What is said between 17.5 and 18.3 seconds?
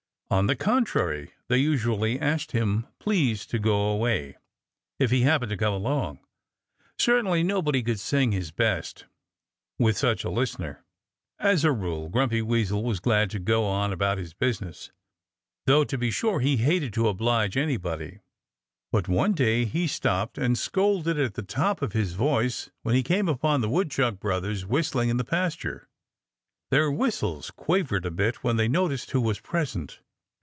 anybody.